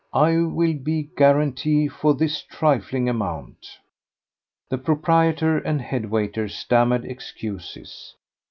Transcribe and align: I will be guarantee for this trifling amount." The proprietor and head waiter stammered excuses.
I 0.13 0.37
will 0.37 0.73
be 0.73 1.11
guarantee 1.15 1.87
for 1.87 2.15
this 2.15 2.41
trifling 2.41 3.07
amount." 3.07 3.77
The 4.67 4.79
proprietor 4.79 5.59
and 5.59 5.79
head 5.79 6.09
waiter 6.09 6.47
stammered 6.49 7.05
excuses. 7.05 8.15